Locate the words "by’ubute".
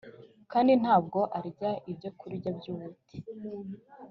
2.57-3.15